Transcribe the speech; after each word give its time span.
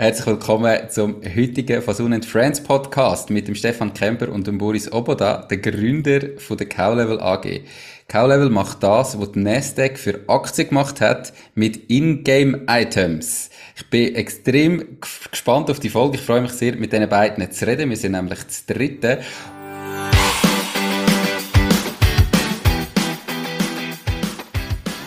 Herzlich 0.00 0.28
willkommen 0.28 0.88
zum 0.88 1.16
heutigen 1.36 1.82
Fasun 1.82 2.22
Friends 2.22 2.62
Podcast 2.62 3.28
mit 3.28 3.48
dem 3.48 3.54
Stefan 3.54 3.92
Kemper 3.92 4.30
und 4.30 4.46
dem 4.46 4.56
Boris 4.56 4.90
Oboda, 4.90 5.46
der 5.50 5.58
Gründer 5.58 6.38
von 6.38 6.56
der 6.56 6.70
Cowlevel 6.70 7.20
AG. 7.20 7.60
Cowlevel 8.08 8.48
macht 8.48 8.82
das, 8.82 9.20
was 9.20 9.32
die 9.32 9.40
Nasdaq 9.40 9.98
für 9.98 10.20
Aktien 10.26 10.70
gemacht 10.70 11.02
hat, 11.02 11.34
mit 11.54 11.90
In-Game 11.90 12.62
Items. 12.66 13.50
Ich 13.76 13.90
bin 13.90 14.14
extrem 14.14 14.96
gespannt 15.30 15.68
auf 15.68 15.80
die 15.80 15.90
Folge. 15.90 16.16
Ich 16.16 16.22
freue 16.22 16.40
mich 16.40 16.52
sehr, 16.52 16.76
mit 16.76 16.94
diesen 16.94 17.06
beiden 17.10 17.52
zu 17.52 17.66
reden. 17.66 17.90
Wir 17.90 17.98
sind 17.98 18.12
nämlich 18.12 18.42
das 18.42 18.64
dritte. 18.64 19.20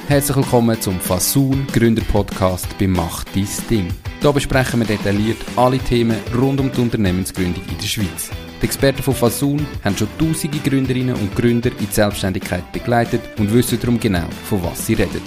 Herzlich 0.08 0.38
willkommen 0.38 0.80
zum 0.80 1.00
Fasun 1.00 1.66
Gründer 1.74 2.04
Podcast 2.12 2.68
bei 2.78 2.86
Macht 2.86 3.36
dein 3.36 3.48
Ding. 3.72 3.88
Hier 4.24 4.32
besprechen 4.32 4.80
wir 4.80 4.88
detailliert 4.88 5.36
alle 5.58 5.80
Themen 5.80 6.18
rund 6.34 6.58
um 6.62 6.72
die 6.72 6.80
Unternehmensgründung 6.80 7.62
in 7.70 7.78
der 7.78 7.86
Schweiz. 7.86 8.32
Die 8.62 8.66
Experten 8.66 9.04
von 9.04 9.14
Fasun 9.14 9.68
haben 9.84 9.98
schon 9.98 10.08
tausende 10.18 10.60
Gründerinnen 10.60 11.14
und 11.14 11.36
Gründer 11.36 11.72
in 11.72 11.88
die 11.88 11.94
Selbstständigkeit 11.94 12.72
begleitet 12.72 13.20
und 13.38 13.54
wissen 13.54 13.82
darum 13.82 14.00
genau, 14.00 14.26
von 14.46 14.64
was 14.64 14.86
sie 14.86 14.94
reden. 14.94 15.22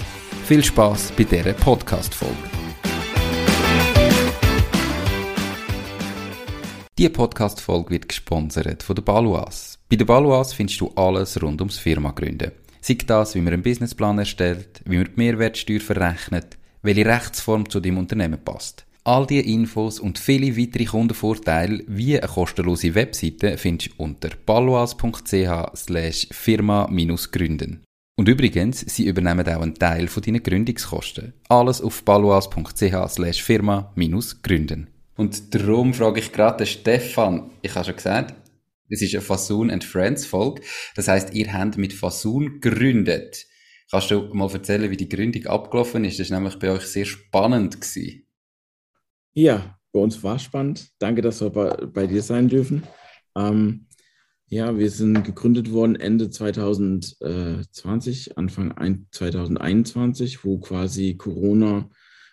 Viel 0.45 0.63
Spaß 0.63 1.11
bei 1.15 1.25
dieser 1.25 1.53
Podcast-Folge. 1.53 2.33
Diese 6.97 7.09
Podcast-Folge 7.11 7.91
wird 7.91 8.09
gesponsert 8.09 8.81
von 8.81 8.95
der 8.95 9.03
Baluas. 9.03 9.77
Bei 9.91 9.95
der 9.95 10.05
Baluas 10.05 10.53
findest 10.53 10.81
du 10.81 10.91
alles 10.95 11.39
rund 11.39 11.61
ums 11.61 11.77
Firma 11.77 12.09
gründen. 12.13 12.51
Sei 12.81 12.97
das, 13.05 13.35
wie 13.35 13.41
man 13.41 13.53
einen 13.53 13.61
Businessplan 13.61 14.17
erstellt, 14.17 14.81
wie 14.85 14.97
man 14.97 15.05
die 15.05 15.11
Mehrwertsteuer 15.17 15.81
verrechnet, 15.81 16.56
welche 16.81 17.05
Rechtsform 17.05 17.69
zu 17.69 17.79
deinem 17.79 17.97
Unternehmen 17.97 18.43
passt. 18.43 18.85
All 19.03 19.25
diese 19.25 19.43
Infos 19.43 19.99
und 19.99 20.19
viele 20.19 20.57
weitere 20.57 20.83
Kundenvorteile 20.83 21.83
wie 21.87 22.19
eine 22.19 22.27
kostenlose 22.27 22.93
Webseite 22.93 23.57
findest 23.57 23.91
du 23.91 24.03
unter 24.03 24.29
paloas.ch 24.45 25.77
slash 25.77 26.27
firma-gründen. 26.31 27.83
Und 28.17 28.27
übrigens, 28.27 28.81
sie 28.81 29.05
übernehmen 29.05 29.47
auch 29.47 29.61
einen 29.61 29.75
Teil 29.75 30.07
von 30.07 30.23
deinen 30.23 30.43
Gründungskosten. 30.43 31.33
Alles 31.47 31.81
auf 31.81 32.03
paloas.ch 32.03 33.09
slash 33.09 33.43
firma-gründen. 33.43 34.87
Und 35.15 35.55
darum 35.55 35.93
frage 35.93 36.19
ich 36.19 36.31
gerade 36.31 36.57
den 36.57 36.67
Stefan, 36.67 37.51
ich 37.61 37.73
habe 37.75 37.85
schon 37.85 37.95
gesagt, 37.95 38.35
es 38.89 39.01
ist 39.01 39.13
eine 39.13 39.21
Fasun 39.21 39.69
and 39.69 39.83
Friends 39.83 40.25
Folge. 40.25 40.61
Das 40.95 41.07
heißt, 41.07 41.33
ihr 41.33 41.51
habt 41.53 41.77
mit 41.77 41.93
Fasun 41.93 42.59
gegründet. 42.59 43.45
Kannst 43.89 44.11
du 44.11 44.29
mal 44.33 44.51
erzählen, 44.51 44.91
wie 44.91 44.97
die 44.97 45.07
Gründung 45.07 45.45
abgelaufen 45.45 46.03
ist? 46.03 46.19
Das 46.19 46.29
war 46.29 46.39
nämlich 46.39 46.59
bei 46.59 46.71
euch 46.71 46.85
sehr 46.85 47.05
spannend. 47.05 47.79
Gewesen. 47.79 48.27
Ja, 49.33 49.79
bei 49.93 49.99
uns 49.99 50.21
war 50.23 50.35
es 50.35 50.43
spannend. 50.43 50.89
Danke, 50.99 51.21
dass 51.21 51.41
wir 51.41 51.49
bei, 51.49 51.85
bei 51.85 52.07
dir 52.07 52.21
sein 52.21 52.49
dürfen. 52.49 52.83
Ähm, 53.35 53.87
ja, 54.47 54.77
wir 54.77 54.89
sind 54.89 55.23
gegründet 55.23 55.71
worden 55.71 55.95
Ende 55.95 56.29
2020, 56.29 58.37
Anfang 58.37 59.07
2021, 59.11 60.43
wo 60.43 60.59
quasi 60.59 61.15
Corona 61.15 61.89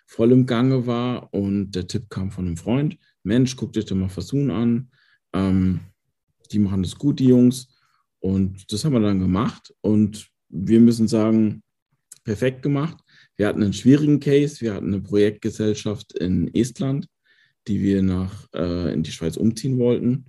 voll 0.07 0.31
im 0.31 0.45
Gange 0.45 0.87
war 0.87 1.33
und 1.33 1.71
der 1.71 1.87
Tipp 1.87 2.09
kam 2.09 2.31
von 2.31 2.47
einem 2.47 2.57
Freund, 2.57 2.97
Mensch, 3.23 3.55
guck 3.55 3.73
dich 3.73 3.85
doch 3.85 3.95
mal 3.95 4.09
Fasun 4.09 4.51
an. 4.51 4.91
Ähm, 5.33 5.79
die 6.51 6.59
machen 6.59 6.83
das 6.83 6.95
gut, 6.95 7.19
die 7.19 7.27
Jungs. 7.27 7.69
Und 8.19 8.71
das 8.71 8.85
haben 8.85 8.93
wir 8.93 8.99
dann 8.99 9.19
gemacht. 9.19 9.73
Und 9.81 10.29
wir 10.49 10.79
müssen 10.79 11.07
sagen, 11.07 11.63
perfekt 12.23 12.61
gemacht. 12.63 12.97
Wir 13.37 13.47
hatten 13.47 13.63
einen 13.63 13.73
schwierigen 13.73 14.19
Case. 14.19 14.61
Wir 14.61 14.73
hatten 14.73 14.93
eine 14.93 15.01
Projektgesellschaft 15.01 16.13
in 16.13 16.53
Estland, 16.53 17.07
die 17.67 17.81
wir 17.81 18.01
nach, 18.01 18.47
äh, 18.53 18.93
in 18.93 19.03
die 19.03 19.11
Schweiz 19.11 19.37
umziehen 19.37 19.77
wollten. 19.77 20.25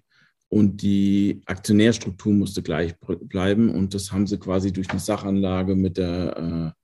Und 0.49 0.83
die 0.83 1.43
Aktionärstruktur 1.47 2.33
musste 2.33 2.63
gleich 2.63 2.95
bleiben. 3.01 3.71
Und 3.71 3.95
das 3.95 4.13
haben 4.13 4.27
sie 4.27 4.39
quasi 4.39 4.73
durch 4.73 4.91
eine 4.91 5.01
Sachanlage 5.01 5.75
mit 5.75 5.97
der 5.97 6.75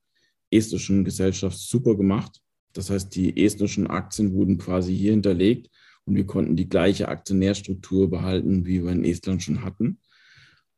äh, 0.51 0.57
estnischen 0.57 1.03
Gesellschaft 1.05 1.57
super 1.57 1.95
gemacht. 1.95 2.41
Das 2.73 2.89
heißt, 2.89 3.15
die 3.15 3.45
estnischen 3.45 3.87
Aktien 3.87 4.33
wurden 4.33 4.57
quasi 4.57 4.95
hier 4.95 5.11
hinterlegt 5.11 5.69
und 6.05 6.15
wir 6.15 6.25
konnten 6.25 6.55
die 6.55 6.67
gleiche 6.67 7.07
Aktionärstruktur 7.07 8.09
behalten, 8.09 8.65
wie 8.65 8.83
wir 8.83 8.91
in 8.91 9.05
Estland 9.05 9.43
schon 9.43 9.63
hatten. 9.63 9.99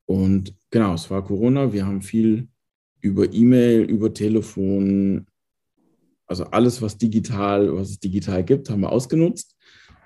Und 0.06 0.54
genau, 0.70 0.94
es 0.94 1.10
war 1.10 1.24
Corona. 1.24 1.74
Wir 1.74 1.86
haben 1.86 2.02
viel 2.02 2.48
über 3.02 3.32
E-Mail, 3.32 3.84
über 3.84 4.14
Telefon, 4.14 5.28
also 6.28 6.46
alles, 6.46 6.82
was 6.82 6.98
digital, 6.98 7.76
was 7.76 7.92
es 7.92 8.00
digital 8.00 8.44
gibt, 8.44 8.70
haben 8.70 8.82
wir 8.82 8.92
ausgenutzt, 8.92 9.56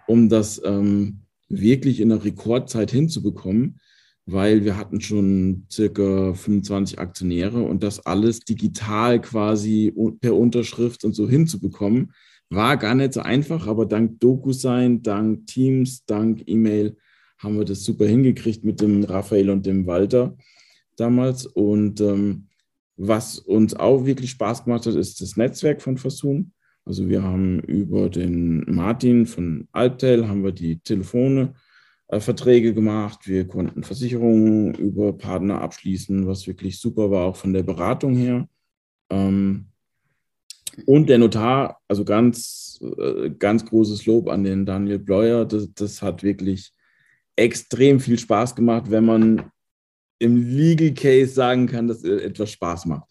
um 0.07 0.27
das 0.27 0.61
ähm, 0.65 1.21
wirklich 1.47 1.99
in 1.99 2.11
einer 2.11 2.23
Rekordzeit 2.23 2.91
hinzubekommen, 2.91 3.79
weil 4.25 4.63
wir 4.65 4.77
hatten 4.77 5.01
schon 5.01 5.65
circa 5.71 6.33
25 6.33 6.99
Aktionäre 6.99 7.63
und 7.63 7.83
das 7.83 8.05
alles 8.05 8.41
digital 8.41 9.21
quasi 9.21 9.93
per 10.19 10.35
Unterschrift 10.35 11.03
und 11.03 11.13
so 11.13 11.27
hinzubekommen, 11.29 12.11
war 12.49 12.77
gar 12.77 12.95
nicht 12.95 13.13
so 13.13 13.21
einfach, 13.21 13.67
aber 13.67 13.85
dank 13.85 14.19
DocuSign, 14.19 15.01
dank 15.01 15.47
Teams, 15.47 16.05
dank 16.05 16.43
E-Mail 16.47 16.97
haben 17.39 17.57
wir 17.57 17.65
das 17.65 17.83
super 17.83 18.05
hingekriegt 18.05 18.63
mit 18.63 18.81
dem 18.81 19.03
Raphael 19.03 19.49
und 19.49 19.65
dem 19.65 19.87
Walter 19.87 20.35
damals. 20.95 21.45
Und 21.45 22.01
ähm, 22.01 22.47
was 22.97 23.39
uns 23.39 23.73
auch 23.73 24.05
wirklich 24.05 24.31
Spaß 24.31 24.65
gemacht 24.65 24.85
hat, 24.85 24.95
ist 24.95 25.21
das 25.21 25.37
Netzwerk 25.37 25.81
von 25.81 25.97
Fasun. 25.97 26.51
Also 26.85 27.07
wir 27.07 27.23
haben 27.23 27.59
über 27.61 28.09
den 28.09 28.65
Martin 28.67 29.25
von 29.25 29.67
Alptel 29.71 30.27
haben 30.27 30.43
wir 30.43 30.51
die 30.51 30.79
Telefone, 30.79 31.53
äh, 32.07 32.19
Verträge 32.19 32.73
gemacht. 32.73 33.27
Wir 33.27 33.47
konnten 33.47 33.83
Versicherungen 33.83 34.73
über 34.73 35.13
Partner 35.13 35.61
abschließen, 35.61 36.27
was 36.27 36.47
wirklich 36.47 36.79
super 36.79 37.09
war, 37.09 37.25
auch 37.25 37.35
von 37.35 37.53
der 37.53 37.63
Beratung 37.63 38.15
her. 38.15 38.49
Ähm, 39.09 39.67
und 40.85 41.09
der 41.09 41.19
Notar, 41.19 41.79
also 41.87 42.03
ganz, 42.03 42.79
äh, 42.97 43.29
ganz 43.29 43.65
großes 43.65 44.05
Lob 44.05 44.27
an 44.27 44.43
den 44.43 44.65
Daniel 44.65 44.99
Bleuer. 44.99 45.45
Das, 45.45 45.71
das 45.73 46.01
hat 46.01 46.23
wirklich 46.23 46.73
extrem 47.39 47.99
viel 47.99 48.19
Spaß 48.19 48.55
gemacht, 48.55 48.85
wenn 48.89 49.05
man 49.05 49.51
im 50.19 50.35
Legal 50.35 50.93
Case 50.93 51.33
sagen 51.33 51.67
kann, 51.67 51.87
dass 51.87 52.03
etwas 52.03 52.51
Spaß 52.51 52.85
macht. 52.85 53.09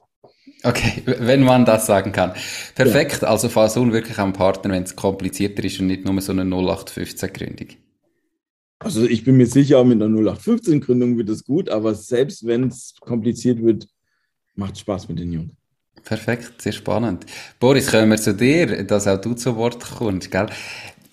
Okay, 0.64 1.02
wenn 1.04 1.42
man 1.42 1.64
das 1.64 1.86
sagen 1.86 2.12
kann. 2.12 2.32
Perfekt, 2.74 3.22
ja. 3.22 3.28
also 3.28 3.48
Fasun 3.48 3.92
wirklich 3.92 4.18
am 4.18 4.32
Partner, 4.32 4.72
wenn 4.72 4.82
es 4.82 4.96
komplizierter 4.96 5.62
ist 5.64 5.78
und 5.80 5.86
nicht 5.86 6.04
nur 6.04 6.20
so 6.20 6.32
eine 6.32 6.42
0815-Gründung. 6.42 7.68
Also 8.80 9.04
ich 9.04 9.24
bin 9.24 9.36
mir 9.36 9.46
sicher, 9.46 9.82
mit 9.84 10.02
einer 10.02 10.18
0815-Gründung 10.18 11.16
wird 11.16 11.28
es 11.28 11.44
gut, 11.44 11.68
aber 11.68 11.94
selbst 11.94 12.46
wenn 12.46 12.68
es 12.68 12.94
kompliziert 13.00 13.62
wird, 13.62 13.88
macht 14.54 14.74
es 14.74 14.80
Spaß 14.80 15.08
mit 15.08 15.18
den 15.18 15.32
Jungs. 15.32 15.52
Perfekt, 16.04 16.62
sehr 16.62 16.72
spannend. 16.72 17.26
Boris, 17.58 17.90
kommen 17.90 18.10
wir 18.10 18.16
zu 18.16 18.34
dir, 18.34 18.84
dass 18.84 19.06
auch 19.06 19.20
du 19.20 19.34
zu 19.34 19.56
Wort 19.56 19.84
kommst, 19.98 20.30
gell? 20.30 20.46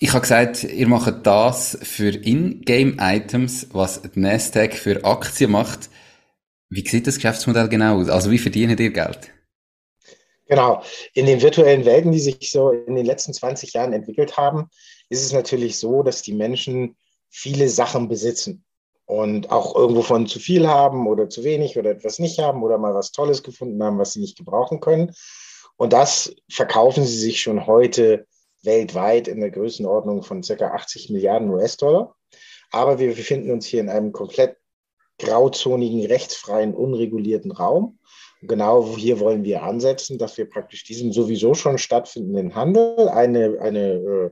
Ich 0.06 0.12
habe 0.12 0.22
gesagt, 0.22 0.64
ihr 0.64 0.88
macht 0.88 1.26
das 1.26 1.80
für 1.82 2.10
In-Game-Items, 2.10 3.70
was 3.72 4.04
die 4.04 4.20
Nasdaq 4.20 4.76
für 4.76 5.04
Aktien 5.04 5.50
macht. 5.50 5.90
Wie 6.70 6.88
sieht 6.88 7.08
das 7.08 7.16
Geschäftsmodell 7.16 7.70
genau 7.70 8.00
aus? 8.00 8.10
Also 8.10 8.30
wie 8.30 8.38
verdient 8.38 8.80
ihr 8.80 8.92
Geld? 8.92 9.32
Genau. 10.46 10.84
In 11.16 11.26
den 11.26 11.42
virtuellen 11.42 11.86
Welten, 11.86 12.12
die 12.12 12.20
sich 12.20 12.52
so 12.52 12.70
in 12.70 12.94
den 12.94 13.08
letzten 13.08 13.34
20 13.34 13.74
Jahren 13.74 13.94
entwickelt 13.94 14.38
haben, 14.38 14.70
ist 15.10 15.26
es 15.26 15.34
natürlich 15.34 15.80
so, 15.80 16.04
dass 16.04 16.22
die 16.22 16.36
Menschen 16.36 16.98
viele 17.32 17.68
Sachen 17.68 18.08
besitzen 18.08 18.64
und 19.06 19.50
auch 19.50 19.76
irgendwo 19.76 20.04
von 20.04 20.28
zu 20.28 20.38
viel 20.38 20.68
haben 20.68 21.08
oder 21.08 21.30
zu 21.30 21.44
wenig 21.44 21.80
oder 21.80 21.90
etwas 21.90 22.20
nicht 22.20 22.38
haben 22.38 22.62
oder 22.62 22.78
mal 22.78 22.94
was 22.94 23.12
Tolles 23.12 23.42
gefunden 23.42 23.82
haben, 23.82 23.98
was 23.98 24.14
sie 24.14 24.20
nicht 24.20 24.38
gebrauchen 24.38 24.82
können. 24.82 25.16
Und 25.78 25.94
das 25.94 26.36
verkaufen 26.48 27.08
sie 27.08 27.18
sich 27.18 27.42
schon 27.42 27.66
heute 27.66 28.28
weltweit 28.66 29.28
in 29.28 29.40
der 29.40 29.52
Größenordnung 29.52 30.24
von 30.24 30.44
circa 30.44 30.72
80 30.72 31.10
Milliarden 31.10 31.50
US-Dollar. 31.50 32.16
Aber 32.72 33.00
wir 33.00 33.10
befinden 33.10 33.52
uns 33.52 33.66
hier 33.66 33.82
in 33.82 33.90
einem 33.90 34.12
komplett 34.12 34.58
grauzonigen, 35.20 36.06
rechtsfreien, 36.06 36.74
unregulierten 36.74 37.52
Raum. 37.52 38.00
Genau 38.42 38.96
hier 38.98 39.20
wollen 39.20 39.44
wir 39.44 39.64
ansetzen, 39.64 40.18
dass 40.18 40.38
wir 40.38 40.50
praktisch 40.50 40.84
diesen 40.84 41.12
sowieso 41.14 41.54
schon 41.54 41.78
stattfindenden 41.78 42.54
Handel 42.54 43.10
eine, 43.10 43.60
eine, 43.62 43.94
äh, 43.94 44.32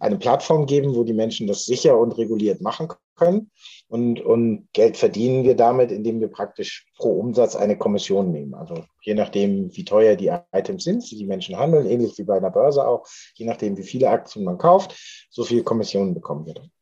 eine 0.00 0.18
Plattform 0.18 0.66
geben, 0.66 0.94
wo 0.94 1.04
die 1.04 1.12
Menschen 1.12 1.46
das 1.46 1.64
sicher 1.64 1.98
und 1.98 2.16
reguliert 2.16 2.60
machen 2.60 2.88
können 3.16 3.50
und, 3.94 4.20
und 4.20 4.66
Geld 4.72 4.96
verdienen 4.96 5.44
wir 5.44 5.54
damit, 5.54 5.92
indem 5.92 6.18
wir 6.18 6.26
praktisch 6.26 6.84
pro 6.96 7.12
Umsatz 7.12 7.54
eine 7.54 7.78
Kommission 7.78 8.32
nehmen. 8.32 8.52
Also 8.52 8.84
je 9.02 9.14
nachdem, 9.14 9.70
wie 9.76 9.84
teuer 9.84 10.16
die 10.16 10.32
Items 10.50 10.82
sind, 10.82 11.08
die 11.08 11.16
die 11.16 11.26
Menschen 11.26 11.56
handeln, 11.56 11.86
ähnlich 11.86 12.18
wie 12.18 12.24
bei 12.24 12.36
einer 12.36 12.50
Börse 12.50 12.88
auch, 12.88 13.06
je 13.36 13.46
nachdem, 13.46 13.76
wie 13.76 13.84
viele 13.84 14.10
Aktien 14.10 14.44
man 14.44 14.58
kauft, 14.58 14.96
so 15.30 15.44
viel 15.44 15.62
Kommissionen 15.62 16.12
bekommen 16.12 16.44
wir 16.44 16.54
dann. 16.54 16.72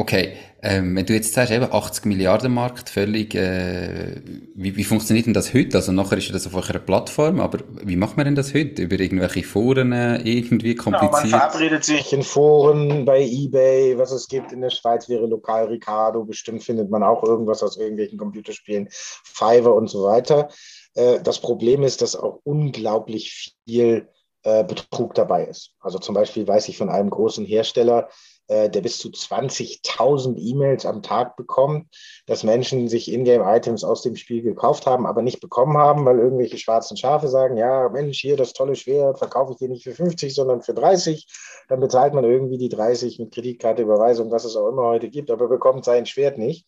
Okay, 0.00 0.32
ähm, 0.62 0.96
wenn 0.96 1.04
du 1.04 1.12
jetzt 1.12 1.34
sagst, 1.34 1.52
eben 1.52 1.70
80 1.70 2.06
Milliarden 2.06 2.54
Markt, 2.54 2.88
völlig, 2.88 3.34
äh, 3.34 4.22
wie, 4.54 4.74
wie 4.74 4.84
funktioniert 4.84 5.26
denn 5.26 5.34
das 5.34 5.52
heute? 5.52 5.76
Also 5.76 5.92
nachher 5.92 6.16
ist 6.16 6.32
das 6.32 6.46
auf 6.46 6.70
einer 6.70 6.78
Plattform, 6.78 7.38
aber 7.38 7.58
wie 7.84 7.96
macht 7.96 8.16
man 8.16 8.24
denn 8.24 8.34
das 8.34 8.54
heute? 8.54 8.80
Über 8.80 8.98
irgendwelche 8.98 9.42
Foren 9.42 9.92
irgendwie 10.24 10.74
kompliziert? 10.74 11.24
Genau, 11.24 11.36
man 11.36 11.50
verabredet 11.50 11.84
sich 11.84 12.14
in 12.14 12.22
Foren 12.22 13.04
bei 13.04 13.20
Ebay, 13.20 13.98
was 13.98 14.10
es 14.12 14.26
gibt 14.26 14.52
in 14.52 14.62
der 14.62 14.70
Schweiz 14.70 15.06
wäre 15.10 15.26
lokal 15.26 15.66
Ricardo, 15.66 16.24
bestimmt 16.24 16.64
findet 16.64 16.88
man 16.88 17.02
auch 17.02 17.22
irgendwas 17.22 17.62
aus 17.62 17.76
irgendwelchen 17.76 18.16
Computerspielen, 18.16 18.88
Fiverr 18.90 19.74
und 19.74 19.90
so 19.90 20.04
weiter. 20.04 20.48
Äh, 20.94 21.20
das 21.20 21.40
Problem 21.40 21.82
ist, 21.82 22.00
dass 22.00 22.16
auch 22.16 22.40
unglaublich 22.44 23.54
viel 23.66 24.08
äh, 24.44 24.64
Betrug 24.64 25.12
dabei 25.12 25.44
ist. 25.44 25.72
Also 25.78 25.98
zum 25.98 26.14
Beispiel 26.14 26.48
weiß 26.48 26.70
ich 26.70 26.78
von 26.78 26.88
einem 26.88 27.10
großen 27.10 27.44
Hersteller, 27.44 28.08
äh, 28.08 28.29
der 28.50 28.80
bis 28.80 28.98
zu 28.98 29.08
20.000 29.08 30.36
E-Mails 30.36 30.84
am 30.84 31.02
Tag 31.02 31.36
bekommt, 31.36 31.86
dass 32.26 32.42
Menschen 32.42 32.88
sich 32.88 33.12
Ingame-Items 33.12 33.84
aus 33.84 34.02
dem 34.02 34.16
Spiel 34.16 34.42
gekauft 34.42 34.86
haben, 34.86 35.06
aber 35.06 35.22
nicht 35.22 35.40
bekommen 35.40 35.78
haben, 35.78 36.04
weil 36.04 36.18
irgendwelche 36.18 36.58
schwarzen 36.58 36.96
Schafe 36.96 37.28
sagen, 37.28 37.56
ja, 37.56 37.88
Mensch, 37.88 38.20
hier 38.20 38.36
das 38.36 38.52
tolle 38.52 38.74
Schwert 38.74 39.18
verkaufe 39.18 39.52
ich 39.52 39.58
dir 39.58 39.68
nicht 39.68 39.84
für 39.84 39.94
50, 39.94 40.34
sondern 40.34 40.62
für 40.62 40.74
30. 40.74 41.26
Dann 41.68 41.78
bezahlt 41.78 42.12
man 42.12 42.24
irgendwie 42.24 42.58
die 42.58 42.68
30 42.68 43.20
mit 43.20 43.32
Kreditkarte, 43.32 43.82
Überweisung, 43.82 44.32
was 44.32 44.44
es 44.44 44.56
auch 44.56 44.68
immer 44.68 44.82
heute 44.82 45.08
gibt, 45.08 45.30
aber 45.30 45.48
bekommt 45.48 45.84
sein 45.84 46.06
Schwert 46.06 46.36
nicht. 46.36 46.66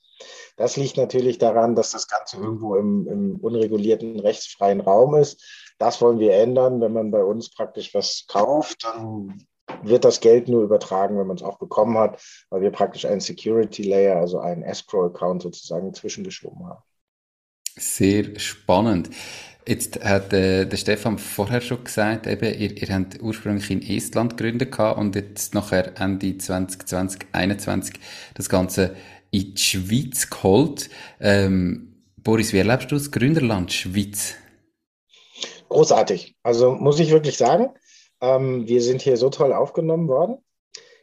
Das 0.56 0.76
liegt 0.76 0.96
natürlich 0.96 1.38
daran, 1.38 1.74
dass 1.74 1.90
das 1.90 2.06
Ganze 2.06 2.36
irgendwo 2.36 2.76
im, 2.76 3.08
im 3.08 3.36
unregulierten, 3.40 4.20
rechtsfreien 4.20 4.80
Raum 4.80 5.16
ist. 5.16 5.42
Das 5.78 6.00
wollen 6.00 6.20
wir 6.20 6.34
ändern. 6.34 6.80
Wenn 6.80 6.92
man 6.92 7.10
bei 7.10 7.24
uns 7.24 7.52
praktisch 7.52 7.92
was 7.92 8.26
kauft, 8.28 8.84
dann 8.84 9.46
wird 9.82 10.04
das 10.04 10.20
Geld 10.20 10.48
nur 10.48 10.62
übertragen, 10.62 11.18
wenn 11.18 11.26
man 11.26 11.36
es 11.36 11.42
auch 11.42 11.58
bekommen 11.58 11.98
hat, 11.98 12.22
weil 12.50 12.62
wir 12.62 12.70
praktisch 12.70 13.04
einen 13.04 13.20
Security 13.20 13.82
Layer, 13.82 14.16
also 14.16 14.38
einen 14.38 14.62
Escrow-Account 14.62 15.42
sozusagen 15.42 15.92
zwischengeschoben 15.94 16.66
haben. 16.66 16.82
Sehr 17.76 18.38
spannend. 18.38 19.10
Jetzt 19.66 20.02
hat 20.04 20.32
äh, 20.32 20.66
der 20.66 20.76
Stefan 20.76 21.18
vorher 21.18 21.60
schon 21.60 21.84
gesagt, 21.84 22.26
eben, 22.26 22.52
ihr, 22.52 22.76
ihr 22.76 22.94
habt 22.94 23.22
ursprünglich 23.22 23.70
in 23.70 23.80
Estland 23.80 24.36
gegründet 24.36 24.76
und 24.78 25.14
jetzt 25.14 25.54
nachher 25.54 25.92
Ende 26.00 26.36
2020, 26.36 26.86
2021 27.32 27.94
das 28.34 28.48
Ganze 28.48 28.96
in 29.30 29.54
die 29.54 29.60
Schweiz 29.60 30.28
geholt. 30.28 30.90
Ähm, 31.20 32.04
Boris, 32.16 32.52
wie 32.52 32.58
erlebst 32.58 32.90
du 32.90 32.96
das 32.96 33.10
Gründerland 33.10 33.72
Schweiz? 33.72 34.34
Großartig. 35.68 36.36
Also 36.42 36.72
muss 36.74 36.98
ich 36.98 37.10
wirklich 37.10 37.36
sagen, 37.36 37.70
ähm, 38.22 38.66
wir 38.66 38.80
sind 38.80 39.02
hier 39.02 39.18
so 39.18 39.28
toll 39.28 39.52
aufgenommen 39.52 40.08
worden. 40.08 40.38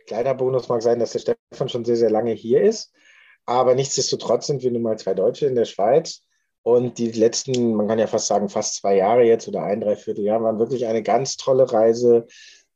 Kleiner 0.07 0.33
Bonus 0.33 0.69
mag 0.69 0.81
sein, 0.81 0.97
dass 0.97 1.11
der 1.11 1.19
Stefan 1.19 1.69
schon 1.69 1.85
sehr, 1.85 1.97
sehr 1.97 2.09
lange 2.09 2.31
hier 2.31 2.61
ist. 2.61 2.91
Aber 3.45 3.75
nichtsdestotrotz 3.75 4.47
sind 4.47 4.63
wir 4.63 4.71
nun 4.71 4.81
mal 4.81 4.97
zwei 4.97 5.13
Deutsche 5.13 5.45
in 5.45 5.55
der 5.55 5.65
Schweiz. 5.65 6.23
Und 6.63 6.97
die 6.97 7.11
letzten, 7.11 7.75
man 7.75 7.87
kann 7.87 7.99
ja 7.99 8.07
fast 8.07 8.27
sagen, 8.27 8.49
fast 8.49 8.75
zwei 8.75 8.95
Jahre 8.95 9.23
jetzt 9.23 9.47
oder 9.47 9.63
ein, 9.63 9.81
dreiviertel 9.81 10.23
Jahr 10.23 10.41
waren 10.41 10.59
wirklich 10.59 10.87
eine 10.87 11.03
ganz 11.03 11.37
tolle 11.37 11.71
Reise, 11.71 12.27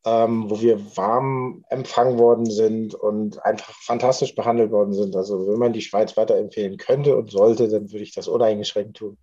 ähm, 0.06 0.50
wo 0.50 0.62
wir 0.62 0.80
warm 0.98 1.64
empfangen 1.70 2.18
worden 2.18 2.46
sind 2.46 2.94
und 2.94 3.44
einfach 3.46 3.74
fantastisch 3.82 4.36
behandelt 4.36 4.72
worden 4.72 4.94
sind. 4.94 5.16
Also 5.16 5.48
wenn 5.48 5.60
man 5.60 5.74
die 5.74 5.82
Schweiz 5.82 6.18
weiterempfehlen 6.18 6.78
könnte 6.78 7.16
und 7.16 7.32
sollte, 7.32 7.70
dann 7.70 7.92
würde 7.92 8.04
ich 8.04 8.14
das 8.14 8.28
uneingeschränkt 8.28 8.98
tun. 8.98 9.18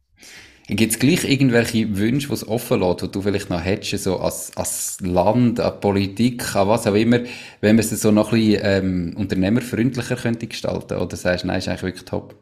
Gibt 0.73 0.93
es 0.93 0.99
gleich 1.01 1.29
irgendwelche 1.29 1.97
Wünsche, 1.97 2.29
die 2.29 2.35
es 2.35 2.47
offen 2.47 2.81
lässt, 2.81 3.03
die 3.03 3.11
du 3.11 3.23
vielleicht 3.23 3.51
noch 3.51 3.65
hättest, 3.65 4.05
so 4.05 4.19
als, 4.19 4.57
als 4.57 4.99
Land, 5.01 5.59
an 5.59 5.81
Politik, 5.81 6.55
an 6.55 6.69
was 6.69 6.87
auch 6.87 6.95
immer, 6.95 7.19
wenn 7.61 7.75
man 7.75 7.85
es 7.85 7.91
so 7.91 8.13
noch 8.13 8.33
ein 8.33 8.39
bisschen 8.39 8.63
ähm, 8.65 9.15
unternehmerfreundlicher 9.17 10.15
könnte 10.15 10.47
gestalten? 10.47 10.99
Oder 10.99 11.17
sagst 11.17 11.43
du, 11.43 11.49
nein, 11.49 11.59
ist 11.59 11.67
eigentlich 11.67 11.83
wirklich 11.83 12.05
top? 12.05 12.37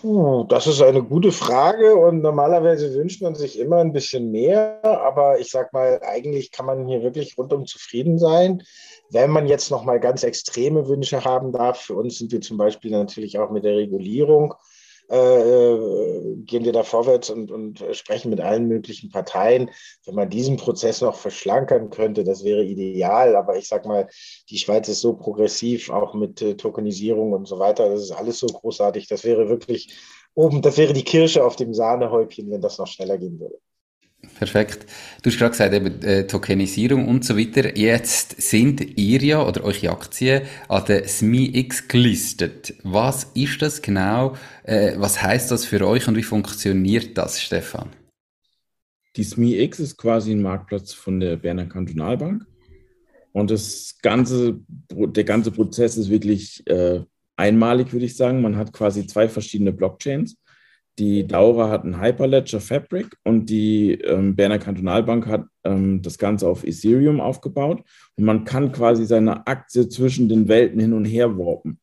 Puh, 0.00 0.42
das 0.48 0.66
ist 0.66 0.82
eine 0.82 1.00
gute 1.00 1.30
Frage 1.30 1.94
und 1.94 2.22
normalerweise 2.22 2.92
wünscht 2.94 3.22
man 3.22 3.36
sich 3.36 3.56
immer 3.56 3.76
ein 3.76 3.92
bisschen 3.92 4.32
mehr, 4.32 4.80
aber 4.82 5.38
ich 5.38 5.48
sag 5.48 5.72
mal, 5.72 6.00
eigentlich 6.02 6.50
kann 6.50 6.66
man 6.66 6.88
hier 6.88 7.04
wirklich 7.04 7.38
rundum 7.38 7.66
zufrieden 7.66 8.18
sein. 8.18 8.64
Wenn 9.10 9.30
man 9.30 9.46
jetzt 9.46 9.70
noch 9.70 9.84
mal 9.84 10.00
ganz 10.00 10.24
extreme 10.24 10.88
Wünsche 10.88 11.24
haben 11.24 11.52
darf, 11.52 11.82
für 11.82 11.94
uns 11.94 12.18
sind 12.18 12.32
wir 12.32 12.40
zum 12.40 12.56
Beispiel 12.56 12.90
natürlich 12.90 13.38
auch 13.38 13.52
mit 13.52 13.62
der 13.62 13.76
Regulierung 13.76 14.54
gehen 15.12 16.64
wir 16.64 16.72
da 16.72 16.82
vorwärts 16.84 17.28
und, 17.28 17.50
und 17.50 17.84
sprechen 17.92 18.30
mit 18.30 18.40
allen 18.40 18.66
möglichen 18.66 19.10
Parteien. 19.10 19.70
Wenn 20.06 20.14
man 20.14 20.30
diesen 20.30 20.56
Prozess 20.56 21.02
noch 21.02 21.16
verschlankern 21.16 21.90
könnte, 21.90 22.24
das 22.24 22.44
wäre 22.44 22.64
ideal. 22.64 23.36
Aber 23.36 23.56
ich 23.58 23.68
sage 23.68 23.88
mal, 23.88 24.08
die 24.48 24.58
Schweiz 24.58 24.88
ist 24.88 25.00
so 25.02 25.14
progressiv, 25.14 25.90
auch 25.90 26.14
mit 26.14 26.40
äh, 26.40 26.56
Tokenisierung 26.56 27.32
und 27.32 27.46
so 27.46 27.58
weiter. 27.58 27.90
Das 27.90 28.00
ist 28.02 28.12
alles 28.12 28.38
so 28.38 28.46
großartig. 28.46 29.06
Das 29.08 29.24
wäre 29.24 29.48
wirklich 29.48 29.94
oben, 30.34 30.62
das 30.62 30.78
wäre 30.78 30.94
die 30.94 31.04
Kirsche 31.04 31.44
auf 31.44 31.56
dem 31.56 31.74
Sahnehäubchen, 31.74 32.50
wenn 32.50 32.62
das 32.62 32.78
noch 32.78 32.86
schneller 32.86 33.18
gehen 33.18 33.38
würde. 33.38 33.58
Perfekt. 34.38 34.86
Du 35.22 35.30
hast 35.30 35.38
gerade 35.38 35.50
gesagt, 35.50 35.74
eben 35.74 36.02
äh, 36.02 36.26
Tokenisierung 36.26 37.08
und 37.08 37.24
so 37.24 37.36
weiter. 37.36 37.76
Jetzt 37.76 38.40
sind 38.40 38.98
ihr 38.98 39.20
ja 39.20 39.46
oder 39.46 39.64
eure 39.64 39.90
Aktien 39.90 40.42
an 40.68 40.84
der 40.86 41.06
SMIX 41.06 41.88
gelistet. 41.88 42.74
Was 42.82 43.24
ist 43.34 43.62
das 43.62 43.82
genau? 43.82 44.36
Äh, 44.64 44.94
was 44.96 45.22
heißt 45.22 45.50
das 45.50 45.64
für 45.64 45.86
euch 45.86 46.08
und 46.08 46.16
wie 46.16 46.22
funktioniert 46.22 47.18
das, 47.18 47.40
Stefan? 47.40 47.90
Die 49.16 49.24
SMIX 49.24 49.80
ist 49.80 49.96
quasi 49.96 50.32
ein 50.32 50.42
Marktplatz 50.42 50.92
von 50.92 51.20
der 51.20 51.36
Berner 51.36 51.66
Kantonalbank. 51.66 52.46
Und 53.32 53.50
das 53.50 53.96
ganze, 54.02 54.60
der 54.90 55.24
ganze 55.24 55.50
Prozess 55.50 55.96
ist 55.96 56.10
wirklich 56.10 56.66
äh, 56.66 57.00
einmalig, 57.36 57.92
würde 57.92 58.06
ich 58.06 58.16
sagen. 58.16 58.40
Man 58.40 58.56
hat 58.56 58.72
quasi 58.72 59.06
zwei 59.06 59.28
verschiedene 59.28 59.72
Blockchains. 59.72 60.36
Die 61.02 61.26
Daura 61.26 61.68
hat 61.68 61.82
einen 61.82 62.00
Hyperledger 62.00 62.60
Fabric 62.60 63.16
und 63.24 63.50
die 63.50 63.94
ähm, 63.94 64.36
Berner 64.36 64.60
Kantonalbank 64.60 65.26
hat 65.26 65.46
ähm, 65.64 66.00
das 66.00 66.16
Ganze 66.16 66.46
auf 66.46 66.62
Ethereum 66.62 67.20
aufgebaut. 67.20 67.82
Und 68.14 68.24
man 68.24 68.44
kann 68.44 68.70
quasi 68.70 69.04
seine 69.04 69.44
Aktie 69.48 69.88
zwischen 69.88 70.28
den 70.28 70.46
Welten 70.46 70.78
hin 70.78 70.92
und 70.92 71.04
her 71.04 71.36
warpen. 71.36 71.80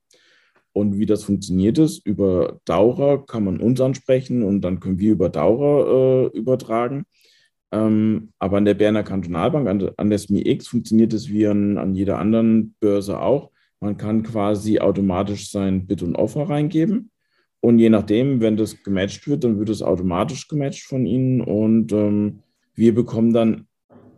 Und 0.72 1.00
wie 1.00 1.06
das 1.06 1.26
funktioniert 1.26 1.78
ist, 1.80 2.08
über 2.08 2.62
Daura 2.64 3.18
kann 3.18 3.44
man 3.44 3.60
uns 3.60 3.82
ansprechen 3.82 4.42
und 4.42 4.62
dann 4.62 4.80
können 4.80 5.00
wir 5.00 5.12
über 5.12 5.28
Daura 5.28 6.28
äh, 6.28 6.38
übertragen. 6.38 7.04
Ähm, 7.74 8.32
aber 8.40 8.56
an 8.56 8.64
der 8.64 8.76
Berner 8.76 9.04
Kantonalbank, 9.04 9.68
an, 9.68 9.92
an 9.98 10.10
der 10.10 10.20
SMIX, 10.20 10.66
funktioniert 10.66 11.12
es 11.12 11.28
wie 11.28 11.46
an, 11.46 11.78
an 11.78 11.94
jeder 11.94 12.20
anderen 12.20 12.74
Börse 12.80 13.20
auch. 13.20 13.52
Man 13.82 13.98
kann 13.98 14.24
quasi 14.24 14.80
automatisch 14.80 15.52
sein 15.52 15.88
Bid 15.88 16.04
und 16.04 16.16
Offer 16.16 16.48
reingeben 16.48 17.12
und 17.62 17.80
je 17.80 17.90
nachdem, 17.90 18.42
wenn 18.42 18.58
das 18.58 18.84
gematcht 18.84 19.28
wird, 19.28 19.44
dann 19.44 19.60
wird 19.60 19.70
es 19.70 19.82
automatisch 19.82 20.48
gematcht 20.48 20.86
von 20.86 21.06
ihnen. 21.06 21.42
Und 21.42 21.92
ähm, 21.92 22.40
wir 22.76 22.96
bekommen 22.96 23.34
dann 23.34 23.68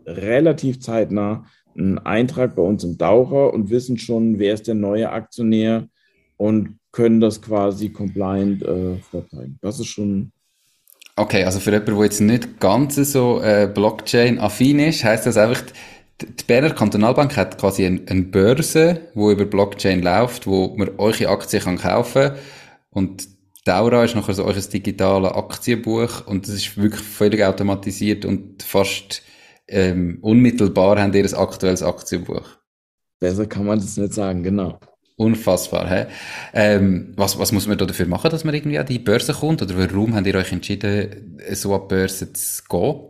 relativ 0.06 0.80
zeitnah 0.80 1.46
einen 1.76 1.98
Eintrag 2.00 2.56
bei 2.56 2.62
uns 2.62 2.84
im 2.84 2.98
Daucher 2.98 3.54
und 3.54 3.70
wissen 3.70 3.98
schon, 3.98 4.38
wer 4.38 4.54
ist 4.54 4.68
der 4.68 4.76
neue 4.76 5.10
Aktionär 5.10 5.88
und 6.38 6.78
können 6.92 7.22
das 7.22 7.42
quasi 7.42 7.90
compliant 7.90 8.62
äh, 8.64 8.98
vorzeigen. 8.98 9.58
Das 9.62 9.80
ist 9.80 9.88
schon. 9.88 10.32
Okay, 11.16 11.44
also 11.44 11.60
für 11.60 11.72
jemanden, 11.72 11.96
der 11.96 12.04
jetzt 12.04 12.22
nicht 12.22 12.60
ganz 12.60 12.96
so 12.96 13.42
äh, 13.42 13.70
Blockchain-affin 13.74 14.80
ist, 14.80 15.04
heißt 15.04 15.26
das 15.26 15.38
einfach, 15.38 15.64
die 16.22 16.44
Berner 16.46 16.72
Kantonalbank 16.72 17.36
hat 17.36 17.58
quasi 17.58 17.86
eine, 17.86 18.02
eine 18.08 18.22
Börse, 18.24 19.02
wo 19.16 19.32
über 19.32 19.46
Blockchain 19.46 20.04
läuft, 20.04 20.46
wo 20.46 20.76
man 20.78 20.92
eure 20.98 21.30
Aktien 21.30 21.64
kann 21.64 21.78
kaufen 21.78 22.30
kann 22.30 22.38
und 22.92 23.28
Daura 23.64 24.04
ist 24.04 24.16
nachher 24.16 24.34
so 24.34 24.46
euer 24.46 24.56
digitales 24.56 25.32
Aktienbuch 25.32 26.26
und 26.26 26.48
das 26.48 26.56
ist 26.56 26.78
wirklich 26.78 27.02
völlig 27.02 27.44
automatisiert 27.44 28.26
und 28.26 28.64
fast 28.64 29.22
ähm, 29.68 30.18
unmittelbar 30.22 31.02
habt 31.02 31.16
ihr 31.16 31.24
ein 31.24 31.34
aktuelles 31.34 31.84
Aktienbuch. 31.84 32.48
Besser 33.20 33.46
kann 33.46 33.66
man 33.66 33.80
das 33.80 33.98
nicht 33.98 34.14
sagen, 34.14 34.42
genau. 34.44 34.80
Unfassbar, 35.16 35.88
hä? 35.88 36.08
Ähm, 36.54 37.14
was, 37.16 37.38
was 37.38 37.52
muss 37.52 37.68
man 37.68 37.78
da 37.78 37.86
dafür 37.86 38.08
machen, 38.08 38.32
dass 38.32 38.44
man 38.44 38.56
irgendwie 38.56 38.80
an 38.80 38.88
die 38.88 38.98
Börse 38.98 39.34
kommt? 39.34 39.62
Oder 39.62 39.78
warum 39.78 40.16
habt 40.16 40.26
ihr 40.26 40.34
euch 40.34 40.52
entschieden, 40.52 41.40
so 41.52 41.76
an 41.76 41.82
die 41.84 41.88
Börse 41.94 42.34
zu 42.34 42.64
gehen? 42.68 43.02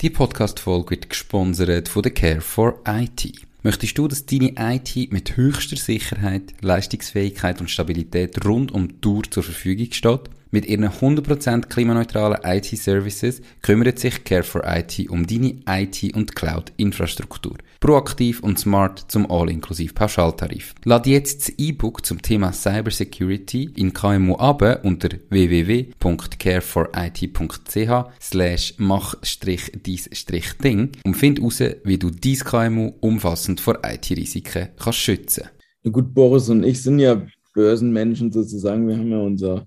Die 0.00 0.10
Podcast-Folge 0.10 0.90
wird 0.90 1.08
gesponsert 1.08 1.88
von 1.88 2.02
der 2.02 2.12
Care 2.12 2.40
for 2.40 2.80
IT. 2.86 3.32
Möchtest 3.66 3.98
du, 3.98 4.06
dass 4.06 4.24
deine 4.26 4.54
IT 4.56 5.10
mit 5.10 5.36
höchster 5.36 5.74
Sicherheit, 5.74 6.54
Leistungsfähigkeit 6.60 7.60
und 7.60 7.68
Stabilität 7.68 8.44
rund 8.44 8.70
um 8.70 8.86
die 8.86 9.00
Tour 9.00 9.24
zur 9.28 9.42
Verfügung 9.42 9.90
steht? 9.90 10.30
Mit 10.56 10.64
ihren 10.64 10.88
100% 10.88 11.66
klimaneutralen 11.66 12.38
IT-Services 12.42 13.42
kümmert 13.60 13.98
sich 13.98 14.24
Care 14.24 14.42
for 14.42 14.62
IT 14.64 15.10
um 15.10 15.26
deine 15.26 15.60
IT- 15.68 16.14
und 16.14 16.34
Cloud-Infrastruktur. 16.34 17.58
Proaktiv 17.78 18.40
und 18.40 18.58
smart 18.58 19.04
zum 19.08 19.30
All-inklusiv 19.30 19.94
Pauschaltarif. 19.94 20.74
Lad 20.86 21.06
jetzt 21.06 21.40
das 21.40 21.50
E-Book 21.58 22.06
zum 22.06 22.22
Thema 22.22 22.54
Cybersecurity 22.54 23.72
in 23.76 23.92
KMU 23.92 24.36
ab 24.36 24.80
unter 24.82 25.10
www.careforit.ch 25.28 27.90
slash 28.18 28.74
mach-dies-ding 28.78 30.92
und 31.04 31.16
find 31.18 31.38
heraus, 31.38 31.62
wie 31.84 31.98
du 31.98 32.10
dein 32.10 32.38
KMU 32.38 32.94
umfassend 33.00 33.60
vor 33.60 33.80
IT-Risiken 33.84 34.68
kannst 34.78 35.00
schützen. 35.00 35.50
Gut, 35.84 36.14
Boris 36.14 36.48
und 36.48 36.64
ich 36.64 36.82
sind 36.82 36.98
ja 36.98 37.20
Börsenmenschen 37.52 38.32
sozusagen. 38.32 38.88
Wir 38.88 38.96
haben 38.96 39.10
ja 39.10 39.18
unser, 39.18 39.66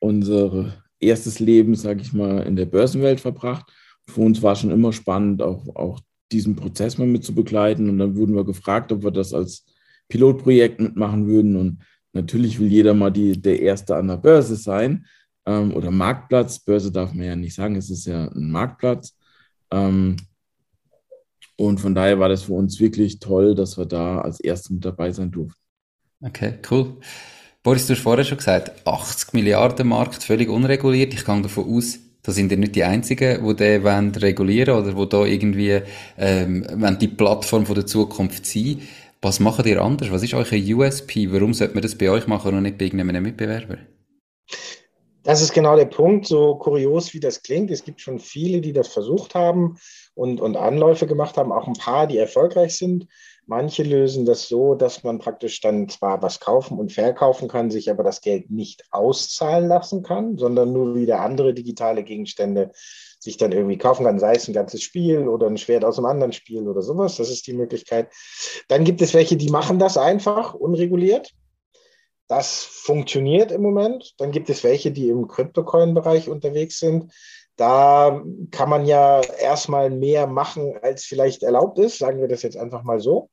unser 0.00 0.82
erstes 1.00 1.38
Leben, 1.38 1.74
sage 1.74 2.02
ich 2.02 2.12
mal, 2.12 2.42
in 2.42 2.56
der 2.56 2.66
Börsenwelt 2.66 3.20
verbracht. 3.20 3.70
Für 4.06 4.22
uns 4.22 4.42
war 4.42 4.56
schon 4.56 4.70
immer 4.70 4.92
spannend, 4.92 5.42
auch, 5.42 5.74
auch 5.74 6.00
diesen 6.32 6.56
Prozess 6.56 6.98
mal 6.98 7.06
mit 7.06 7.24
zu 7.24 7.34
begleiten. 7.34 7.88
Und 7.88 7.98
dann 7.98 8.16
wurden 8.16 8.34
wir 8.34 8.44
gefragt, 8.44 8.92
ob 8.92 9.02
wir 9.02 9.10
das 9.10 9.32
als 9.32 9.64
Pilotprojekt 10.08 10.80
mitmachen 10.80 11.26
würden. 11.26 11.56
Und 11.56 11.78
natürlich 12.12 12.58
will 12.58 12.68
jeder 12.68 12.94
mal 12.94 13.10
die, 13.10 13.40
der 13.40 13.60
Erste 13.60 13.96
an 13.96 14.08
der 14.08 14.16
Börse 14.16 14.56
sein 14.56 15.06
ähm, 15.46 15.74
oder 15.74 15.90
Marktplatz. 15.90 16.58
Börse 16.58 16.90
darf 16.90 17.12
man 17.12 17.26
ja 17.26 17.36
nicht 17.36 17.54
sagen, 17.54 17.76
es 17.76 17.90
ist 17.90 18.06
ja 18.06 18.28
ein 18.28 18.50
Marktplatz. 18.50 19.16
Ähm, 19.70 20.16
und 21.56 21.80
von 21.80 21.94
daher 21.94 22.18
war 22.20 22.28
das 22.28 22.44
für 22.44 22.52
uns 22.52 22.78
wirklich 22.78 23.18
toll, 23.18 23.54
dass 23.54 23.76
wir 23.76 23.86
da 23.86 24.20
als 24.20 24.38
Erste 24.40 24.72
mit 24.72 24.84
dabei 24.84 25.12
sein 25.12 25.30
durften. 25.30 25.60
Okay, 26.20 26.58
cool. 26.70 26.98
Boris, 27.68 27.86
du 27.86 27.92
hast 27.92 28.00
vorher 28.00 28.24
schon 28.24 28.38
gesagt, 28.38 28.72
80 28.86 29.34
Milliarden 29.34 29.88
Markt, 29.88 30.24
völlig 30.24 30.48
unreguliert. 30.48 31.12
Ich 31.12 31.26
gehe 31.26 31.42
davon 31.42 31.76
aus, 31.76 31.98
da 32.22 32.32
sind 32.32 32.50
ihr 32.50 32.56
nicht 32.56 32.74
die 32.74 32.82
Einzigen, 32.82 33.46
die 33.46 33.56
den 33.56 33.84
wollen 33.84 34.14
regulieren 34.14 34.80
oder 34.80 34.96
wo 34.96 35.04
da 35.04 35.26
irgendwie 35.26 35.82
ähm, 36.16 36.64
die 36.98 37.08
Plattform 37.08 37.66
von 37.66 37.74
der 37.74 37.84
Zukunft 37.84 38.46
sein. 38.46 38.80
Was 39.20 39.38
macht 39.38 39.66
ihr 39.66 39.82
anders? 39.82 40.10
Was 40.10 40.22
ist 40.22 40.32
euer 40.32 40.46
USP? 40.50 41.30
Warum 41.30 41.52
sollte 41.52 41.74
man 41.74 41.82
das 41.82 41.98
bei 41.98 42.08
euch 42.08 42.26
machen 42.26 42.54
und 42.54 42.62
nicht 42.62 42.78
bei 42.78 42.86
irgendeinem 42.86 43.22
Mitbewerber? 43.22 43.76
Das 45.22 45.42
ist 45.42 45.52
genau 45.52 45.76
der 45.76 45.84
Punkt, 45.84 46.26
so 46.26 46.54
kurios 46.54 47.12
wie 47.12 47.20
das 47.20 47.42
klingt. 47.42 47.70
Es 47.70 47.84
gibt 47.84 48.00
schon 48.00 48.18
viele, 48.18 48.62
die 48.62 48.72
das 48.72 48.88
versucht 48.88 49.34
haben 49.34 49.76
und, 50.14 50.40
und 50.40 50.56
Anläufe 50.56 51.06
gemacht 51.06 51.36
haben, 51.36 51.52
auch 51.52 51.66
ein 51.66 51.74
paar, 51.74 52.06
die 52.06 52.16
erfolgreich 52.16 52.78
sind. 52.78 53.08
Manche 53.50 53.82
lösen 53.82 54.26
das 54.26 54.46
so, 54.46 54.74
dass 54.74 55.04
man 55.04 55.20
praktisch 55.20 55.62
dann 55.62 55.88
zwar 55.88 56.20
was 56.20 56.38
kaufen 56.38 56.78
und 56.78 56.92
verkaufen 56.92 57.48
kann, 57.48 57.70
sich 57.70 57.90
aber 57.90 58.02
das 58.02 58.20
Geld 58.20 58.50
nicht 58.50 58.84
auszahlen 58.90 59.66
lassen 59.66 60.02
kann, 60.02 60.36
sondern 60.36 60.74
nur 60.74 60.94
wieder 60.94 61.20
andere 61.20 61.54
digitale 61.54 62.04
Gegenstände 62.04 62.72
sich 63.18 63.38
dann 63.38 63.52
irgendwie 63.52 63.78
kaufen 63.78 64.04
kann, 64.04 64.18
sei 64.18 64.34
es 64.34 64.48
ein 64.48 64.52
ganzes 64.52 64.82
Spiel 64.82 65.28
oder 65.28 65.46
ein 65.46 65.56
Schwert 65.56 65.86
aus 65.86 65.96
einem 65.96 66.08
anderen 66.08 66.34
Spiel 66.34 66.68
oder 66.68 66.82
sowas. 66.82 67.16
Das 67.16 67.30
ist 67.30 67.46
die 67.46 67.54
Möglichkeit. 67.54 68.12
Dann 68.68 68.84
gibt 68.84 69.00
es 69.00 69.14
welche, 69.14 69.38
die 69.38 69.48
machen 69.48 69.78
das 69.78 69.96
einfach 69.96 70.52
unreguliert. 70.52 71.32
Das 72.26 72.64
funktioniert 72.64 73.50
im 73.50 73.62
Moment. 73.62 74.12
Dann 74.18 74.30
gibt 74.30 74.50
es 74.50 74.62
welche, 74.62 74.90
die 74.90 75.08
im 75.08 75.26
Cryptocoin-Bereich 75.26 76.28
unterwegs 76.28 76.80
sind. 76.80 77.14
Da 77.56 78.22
kann 78.50 78.68
man 78.68 78.84
ja 78.84 79.22
erstmal 79.22 79.88
mehr 79.88 80.26
machen, 80.26 80.74
als 80.82 81.06
vielleicht 81.06 81.42
erlaubt 81.42 81.78
ist. 81.78 81.96
Sagen 81.96 82.20
wir 82.20 82.28
das 82.28 82.42
jetzt 82.42 82.58
einfach 82.58 82.82
mal 82.82 83.00
so 83.00 83.30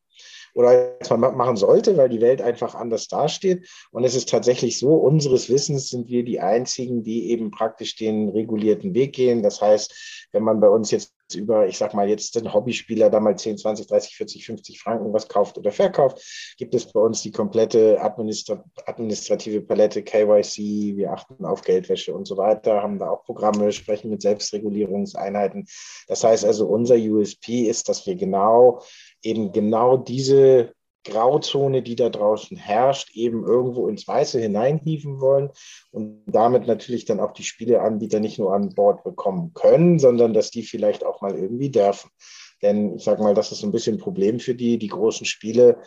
oder 0.56 0.96
als 1.00 1.10
man 1.10 1.36
machen 1.36 1.58
sollte, 1.58 1.98
weil 1.98 2.10
die 2.10 2.22
Welt 2.22 2.42
einfach 2.42 2.74
anders 2.74 3.08
dasteht. 3.08 3.68
Und 3.92 4.06
es 4.06 4.16
ist 4.16 4.30
tatsächlich 4.30 4.80
so, 4.80 4.96
unseres 4.96 5.50
Wissens 5.50 5.90
sind 5.90 6.08
wir 6.08 6.24
die 6.24 6.40
Einzigen, 6.40 7.04
die 7.04 7.30
eben 7.30 7.52
praktisch 7.52 7.96
den 7.96 8.30
regulierten 8.30 8.94
Weg 8.94 9.14
gehen. 9.14 9.44
Das 9.44 9.62
heißt, 9.62 10.28
wenn 10.32 10.44
man 10.44 10.62
bei 10.62 10.70
uns 10.70 10.92
jetzt 10.92 11.15
über, 11.34 11.68
ich 11.68 11.78
sag 11.78 11.94
mal, 11.94 12.08
jetzt 12.08 12.36
den 12.36 12.54
Hobbyspieler 12.54 13.10
da 13.10 13.20
mal 13.20 13.36
10, 13.36 13.58
20, 13.58 13.88
30, 13.88 14.16
40, 14.16 14.46
50 14.46 14.80
Franken 14.80 15.14
was 15.14 15.28
kauft 15.28 15.58
oder 15.58 15.72
verkauft, 15.72 16.56
gibt 16.58 16.76
es 16.76 16.92
bei 16.92 17.00
uns 17.00 17.24
die 17.24 17.32
komplette 17.32 18.00
administra 18.02 18.64
administrative 18.86 19.62
Palette, 19.62 20.04
KYC, 20.04 20.98
wir 20.98 21.14
achten 21.14 21.46
auf 21.46 21.62
Geldwäsche 21.62 22.14
und 22.14 22.28
so 22.28 22.38
weiter, 22.38 22.84
haben 22.84 23.00
da 23.00 23.10
auch 23.10 23.24
Programme, 23.24 23.72
sprechen 23.72 24.12
mit 24.12 24.22
Selbstregulierungseinheiten. 24.22 25.66
Das 26.08 26.24
heißt 26.24 26.46
also, 26.46 26.68
unser 26.68 26.96
USP 26.96 27.64
ist, 27.68 27.90
dass 27.90 28.06
wir 28.06 28.16
genau 28.16 28.82
eben 29.24 29.52
genau 29.52 29.98
diese 29.98 30.74
Grauzone, 31.06 31.82
die 31.82 31.96
da 31.96 32.10
draußen 32.10 32.58
herrscht, 32.58 33.16
eben 33.16 33.46
irgendwo 33.46 33.88
ins 33.88 34.08
Weiße 34.08 34.40
hineinhieven 34.40 35.22
wollen 35.22 35.52
und 35.92 36.24
damit 36.26 36.68
natürlich 36.68 37.06
dann 37.06 37.20
auch 37.20 37.32
die 37.32 37.44
Spieleanbieter 37.44 38.20
nicht 38.20 38.40
nur 38.40 38.54
an 38.54 38.74
Bord 38.76 39.04
bekommen 39.04 39.54
können, 39.54 40.00
sondern 40.00 40.34
dass 40.34 40.52
die 40.52 40.64
vielleicht 40.64 41.06
auch 41.06 41.22
mal 41.22 41.36
irgendwie 41.36 41.70
dürfen. 41.70 42.10
Denn 42.62 42.96
ich 42.96 43.04
sage 43.04 43.22
mal, 43.22 43.34
das 43.34 43.52
ist 43.52 43.64
ein 43.64 43.72
bisschen 43.72 43.96
ein 43.96 44.02
Problem 44.02 44.40
für 44.40 44.56
die. 44.56 44.78
Die 44.78 44.88
großen 44.88 45.26
Spiele 45.26 45.80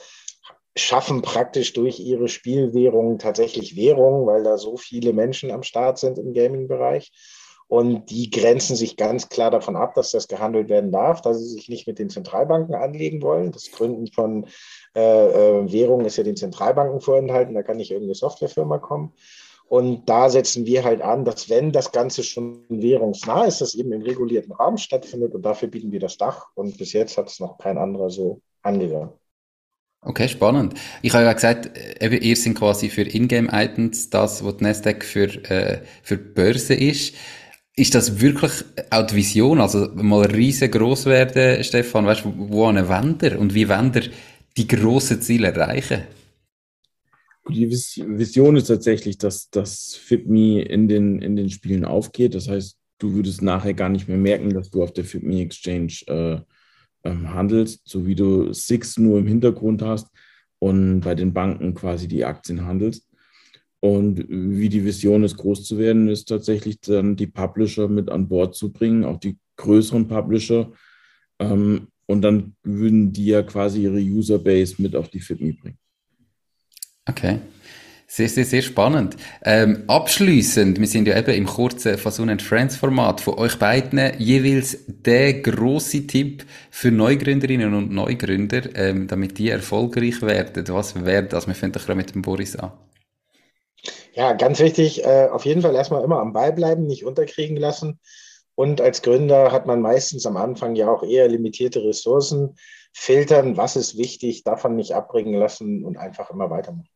schaffen 0.76 1.22
praktisch 1.22 1.72
durch 1.72 1.98
ihre 1.98 2.28
Spielwährungen 2.28 3.18
tatsächlich 3.18 3.76
Währung, 3.76 4.26
weil 4.26 4.44
da 4.44 4.58
so 4.58 4.76
viele 4.76 5.12
Menschen 5.12 5.50
am 5.50 5.62
Start 5.62 5.98
sind 5.98 6.18
im 6.18 6.32
Gaming-Bereich. 6.32 7.10
Und 7.68 8.10
die 8.10 8.30
grenzen 8.30 8.76
sich 8.76 8.96
ganz 8.96 9.28
klar 9.28 9.50
davon 9.50 9.76
ab, 9.76 9.94
dass 9.94 10.10
das 10.10 10.26
gehandelt 10.26 10.70
werden 10.70 10.90
darf, 10.90 11.20
dass 11.20 11.38
sie 11.38 11.48
sich 11.48 11.68
nicht 11.68 11.86
mit 11.86 11.98
den 11.98 12.08
Zentralbanken 12.08 12.74
anlegen 12.74 13.20
wollen. 13.20 13.52
Das 13.52 13.70
Gründen 13.70 14.06
von 14.06 14.46
äh, 14.96 15.00
äh, 15.00 15.70
Währungen 15.70 16.06
ist 16.06 16.16
ja 16.16 16.24
den 16.24 16.36
Zentralbanken 16.36 17.02
vorenthalten, 17.02 17.54
da 17.54 17.62
kann 17.62 17.76
nicht 17.76 17.90
irgendeine 17.90 18.14
Softwarefirma 18.14 18.78
kommen. 18.78 19.12
Und 19.68 20.08
da 20.08 20.30
setzen 20.30 20.64
wir 20.64 20.82
halt 20.82 21.02
an, 21.02 21.26
dass 21.26 21.50
wenn 21.50 21.72
das 21.72 21.92
Ganze 21.92 22.22
schon 22.22 22.64
währungsnah 22.70 23.44
ist, 23.44 23.60
das 23.60 23.74
eben 23.74 23.92
im 23.92 24.00
regulierten 24.00 24.52
Rahmen 24.52 24.78
stattfindet 24.78 25.34
und 25.34 25.42
dafür 25.42 25.68
bieten 25.68 25.92
wir 25.92 26.00
das 26.00 26.16
Dach. 26.16 26.46
Und 26.54 26.78
bis 26.78 26.94
jetzt 26.94 27.18
hat 27.18 27.28
es 27.28 27.38
noch 27.38 27.58
kein 27.58 27.76
anderer 27.76 28.08
so 28.08 28.40
angegangen. 28.62 29.10
Okay, 30.00 30.28
spannend. 30.28 30.74
Ich 31.02 31.12
habe 31.12 31.24
ja 31.24 31.32
gesagt, 31.34 31.70
ihr 32.00 32.36
sind 32.36 32.54
quasi 32.54 32.88
für 32.88 33.02
Ingame-Items 33.02 34.08
das, 34.08 34.42
was 34.42 34.56
die 34.56 34.64
Nasdaq 34.64 35.04
für, 35.04 35.26
äh, 35.50 35.82
für 36.02 36.16
Börse 36.16 36.72
ist. 36.72 37.14
Ist 37.78 37.94
das 37.94 38.20
wirklich 38.20 38.50
auch 38.90 39.06
die 39.06 39.14
Vision? 39.14 39.60
Also 39.60 39.88
mal 39.94 40.26
riesengroß 40.26 41.06
werden, 41.06 41.62
Stefan, 41.62 42.06
weißt 42.06 42.24
du, 42.24 42.34
wo 42.36 42.66
eine 42.66 42.88
Wender 42.88 43.38
und 43.38 43.54
wie 43.54 43.68
Wender 43.68 44.02
die 44.56 44.66
grossen 44.66 45.22
Ziele 45.22 45.52
erreichen? 45.52 46.02
Die 47.48 47.70
Vision 47.70 48.56
ist 48.56 48.66
tatsächlich, 48.66 49.16
dass 49.16 49.48
das 49.50 49.94
FitMe 49.94 50.60
in 50.62 50.88
den, 50.88 51.22
in 51.22 51.36
den 51.36 51.50
Spielen 51.50 51.84
aufgeht. 51.84 52.34
Das 52.34 52.48
heißt, 52.48 52.76
du 52.98 53.14
würdest 53.14 53.42
nachher 53.42 53.74
gar 53.74 53.90
nicht 53.90 54.08
mehr 54.08 54.18
merken, 54.18 54.52
dass 54.52 54.70
du 54.70 54.82
auf 54.82 54.92
der 54.92 55.04
FitMe 55.04 55.40
Exchange 55.40 55.92
äh, 56.08 56.40
ähm, 57.04 57.32
handelst, 57.32 57.82
so 57.84 58.04
wie 58.06 58.16
du 58.16 58.52
Six 58.52 58.98
nur 58.98 59.20
im 59.20 59.28
Hintergrund 59.28 59.82
hast 59.82 60.08
und 60.58 61.02
bei 61.02 61.14
den 61.14 61.32
Banken 61.32 61.74
quasi 61.74 62.08
die 62.08 62.24
Aktien 62.24 62.66
handelst. 62.66 63.07
Und 63.80 64.24
wie 64.28 64.68
die 64.68 64.84
Vision 64.84 65.22
ist, 65.22 65.36
groß 65.36 65.64
zu 65.64 65.78
werden, 65.78 66.08
ist 66.08 66.28
tatsächlich 66.28 66.80
dann 66.80 67.14
die 67.16 67.28
Publisher 67.28 67.88
mit 67.88 68.10
an 68.10 68.28
Bord 68.28 68.56
zu 68.56 68.72
bringen, 68.72 69.04
auch 69.04 69.20
die 69.20 69.36
größeren 69.56 70.08
Publisher. 70.08 70.72
Ähm, 71.38 71.88
und 72.06 72.22
dann 72.22 72.54
würden 72.62 73.12
die 73.12 73.26
ja 73.26 73.42
quasi 73.42 73.82
ihre 73.82 74.00
Userbase 74.00 74.76
mit 74.78 74.96
auf 74.96 75.10
die 75.10 75.20
FitMe 75.20 75.52
bringen. 75.52 75.78
Okay. 77.06 77.38
Sehr, 78.10 78.30
sehr, 78.30 78.46
sehr 78.46 78.62
spannend. 78.62 79.16
Ähm, 79.44 79.84
abschließend, 79.86 80.80
wir 80.80 80.86
sind 80.86 81.06
ja 81.06 81.18
eben 81.18 81.34
im 81.34 81.44
kurzen 81.44 81.98
Fasun 81.98 82.38
Friends 82.38 82.76
Format 82.76 83.20
von 83.20 83.34
euch 83.34 83.56
beiden 83.56 84.00
jeweils 84.18 84.78
der 84.86 85.34
große 85.34 86.06
Tipp 86.06 86.46
für 86.70 86.90
Neugründerinnen 86.90 87.74
und 87.74 87.92
Neugründer, 87.92 88.62
ähm, 88.74 89.06
damit 89.08 89.36
die 89.36 89.50
erfolgreich 89.50 90.22
werden. 90.22 90.64
Was 90.68 91.04
wäre 91.04 91.24
das? 91.24 91.46
Wir 91.46 91.54
fangen 91.54 91.74
doch 91.74 91.94
mit 91.94 92.14
dem 92.14 92.22
Boris 92.22 92.56
an. 92.56 92.72
Ja, 94.14 94.32
ganz 94.32 94.58
wichtig, 94.58 95.04
äh, 95.04 95.28
auf 95.30 95.44
jeden 95.44 95.62
Fall 95.62 95.74
erstmal 95.74 96.04
immer 96.04 96.20
am 96.20 96.32
Ball 96.32 96.52
bleiben, 96.52 96.86
nicht 96.86 97.04
unterkriegen 97.04 97.56
lassen. 97.56 98.00
Und 98.54 98.80
als 98.80 99.02
Gründer 99.02 99.52
hat 99.52 99.66
man 99.66 99.80
meistens 99.80 100.26
am 100.26 100.36
Anfang 100.36 100.74
ja 100.74 100.90
auch 100.90 101.04
eher 101.04 101.28
limitierte 101.28 101.84
Ressourcen. 101.84 102.56
Filtern, 102.92 103.56
was 103.56 103.76
ist 103.76 103.96
wichtig, 103.96 104.42
davon 104.42 104.74
nicht 104.74 104.92
abbringen 104.92 105.34
lassen 105.34 105.84
und 105.84 105.96
einfach 105.96 106.30
immer 106.30 106.50
weitermachen. 106.50 106.88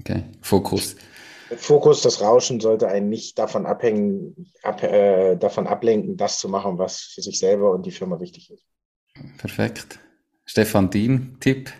Okay, 0.00 0.24
Fokus. 0.42 0.96
Fokus, 1.56 2.02
das 2.02 2.20
Rauschen 2.20 2.58
sollte 2.58 2.88
einen 2.88 3.08
nicht 3.08 3.38
davon 3.38 3.66
abhängen, 3.66 4.52
ab, 4.62 4.82
äh, 4.82 5.36
davon 5.36 5.68
ablenken, 5.68 6.16
das 6.16 6.40
zu 6.40 6.48
machen, 6.48 6.78
was 6.78 6.98
für 7.14 7.22
sich 7.22 7.38
selber 7.38 7.70
und 7.70 7.86
die 7.86 7.92
Firma 7.92 8.18
wichtig 8.18 8.50
ist. 8.50 8.66
Perfekt. 9.38 10.00
Stefan, 10.44 10.90
Dien, 10.90 11.36
Tipp? 11.40 11.72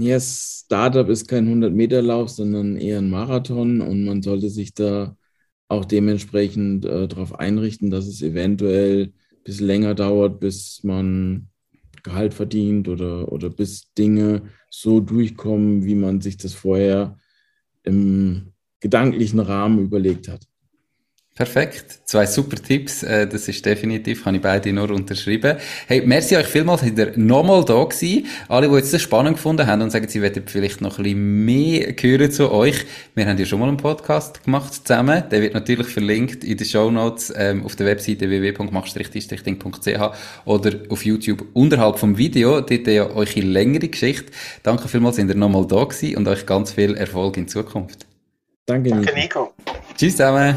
Ja, 0.00 0.20
Startup 0.20 1.08
ist 1.08 1.26
kein 1.26 1.48
100-Meter-Lauf, 1.48 2.28
sondern 2.30 2.76
eher 2.76 2.98
ein 2.98 3.10
Marathon 3.10 3.80
und 3.80 4.04
man 4.04 4.22
sollte 4.22 4.48
sich 4.48 4.72
da 4.72 5.16
auch 5.68 5.84
dementsprechend 5.84 6.84
äh, 6.84 7.08
darauf 7.08 7.34
einrichten, 7.38 7.90
dass 7.90 8.06
es 8.06 8.22
eventuell 8.22 9.12
ein 9.32 9.42
bisschen 9.44 9.66
länger 9.66 9.94
dauert, 9.94 10.38
bis 10.40 10.82
man 10.84 11.48
Gehalt 12.04 12.32
verdient 12.32 12.88
oder, 12.88 13.32
oder 13.32 13.50
bis 13.50 13.92
Dinge 13.94 14.42
so 14.70 15.00
durchkommen, 15.00 15.84
wie 15.84 15.96
man 15.96 16.20
sich 16.20 16.36
das 16.36 16.54
vorher 16.54 17.18
im 17.82 18.52
gedanklichen 18.80 19.40
Rahmen 19.40 19.80
überlegt 19.80 20.28
hat. 20.28 20.46
Perfekt. 21.38 22.00
Zwei 22.04 22.26
super 22.26 22.56
Tipps. 22.56 23.04
Äh, 23.04 23.28
das 23.28 23.46
ist 23.46 23.64
definitiv, 23.64 24.24
kann 24.24 24.34
ich 24.34 24.40
beide 24.40 24.72
nur 24.72 24.90
unterschreiben. 24.90 25.56
Hey, 25.86 26.02
merci 26.04 26.36
euch 26.36 26.48
vielmals, 26.48 26.80
seid 26.80 26.98
ihr 26.98 27.12
nochmal 27.14 27.64
da 27.64 27.84
gewesen. 27.84 28.26
Alle, 28.48 28.68
die 28.68 28.74
jetzt 28.74 28.92
das 28.92 29.02
spannend 29.02 29.36
gefunden 29.36 29.64
haben 29.64 29.80
und 29.82 29.90
sagen, 29.90 30.08
sie 30.08 30.20
werden 30.20 30.42
vielleicht 30.46 30.80
noch 30.80 30.98
ein 30.98 31.04
bisschen 31.04 31.44
mehr 31.44 31.94
hören 31.96 32.32
zu 32.32 32.50
euch. 32.50 32.84
Wir 33.14 33.24
haben 33.24 33.38
ja 33.38 33.46
schon 33.46 33.60
mal 33.60 33.68
einen 33.68 33.76
Podcast 33.76 34.42
gemacht 34.42 34.74
zusammen. 34.84 35.22
Der 35.30 35.40
wird 35.40 35.54
natürlich 35.54 35.86
verlinkt 35.86 36.42
in 36.42 36.56
den 36.56 36.66
Show 36.66 36.90
Notes 36.90 37.32
ähm, 37.36 37.64
auf 37.64 37.76
der 37.76 37.86
Webseite 37.86 38.28
www.mach-ding.ch 38.28 40.16
oder 40.44 40.72
auf 40.88 41.04
YouTube 41.04 41.44
unterhalb 41.52 42.00
vom 42.00 42.18
Video. 42.18 42.62
Dort 42.62 42.88
ja 42.88 43.10
eure 43.10 43.40
längere 43.42 43.86
Geschichte. 43.86 44.32
Danke 44.64 44.88
vielmals, 44.88 45.14
seid 45.14 45.28
ihr 45.28 45.36
nochmal 45.36 45.68
da 45.68 45.84
gewesen 45.84 46.16
und 46.16 46.26
euch 46.26 46.44
ganz 46.46 46.72
viel 46.72 46.96
Erfolg 46.96 47.36
in 47.36 47.46
Zukunft. 47.46 48.06
Danke, 48.66 48.90
Nico. 48.90 49.04
Danke, 49.04 49.20
Nico. 49.20 49.54
Tschüss 49.96 50.16
zusammen. 50.16 50.56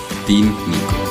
Team 0.31 0.45
Nico. 0.65 1.10